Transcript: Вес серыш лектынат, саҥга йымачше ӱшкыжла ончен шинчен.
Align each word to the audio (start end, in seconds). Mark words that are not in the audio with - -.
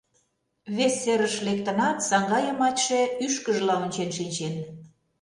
Вес 0.75 0.93
серыш 1.01 1.35
лектынат, 1.45 1.97
саҥга 2.07 2.39
йымачше 2.43 2.99
ӱшкыжла 3.25 3.75
ончен 3.83 4.09
шинчен. 4.17 4.53